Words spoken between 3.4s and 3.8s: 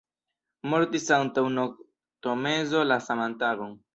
tagon.